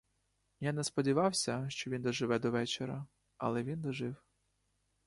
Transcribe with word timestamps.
Я 0.59 0.73
не 0.73 0.83
сподівався, 0.83 1.65
що 1.69 1.91
він 1.91 2.01
доживе 2.01 2.39
до 2.39 2.51
вечора, 2.51 3.05
але 3.37 3.63
він 3.63 3.81
дожив. 3.81 4.15